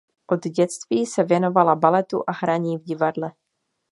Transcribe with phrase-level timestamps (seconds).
[0.27, 3.31] Od dětství se věnovala baletu a hraní v divadle.